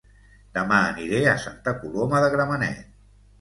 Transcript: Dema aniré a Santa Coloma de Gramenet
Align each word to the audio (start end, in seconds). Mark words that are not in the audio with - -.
Dema 0.57 0.79
aniré 0.93 1.19
a 1.33 1.35
Santa 1.43 1.75
Coloma 1.83 2.23
de 2.25 2.31
Gramenet 2.39 2.83